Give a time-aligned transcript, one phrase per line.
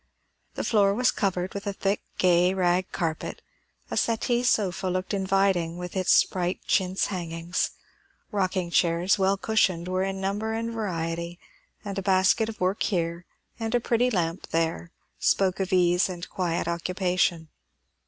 [0.55, 3.43] The floor was covered with a thick, gay rag carpet;
[3.91, 7.69] a settee sofa looked inviting with its bright chintz hangings;
[8.31, 11.37] rocking chairs, well cushioned, were in number and variety;
[11.85, 13.25] and a basket of work here,
[13.59, 17.49] and a pretty lamp there, spoke of ease and quiet occupation.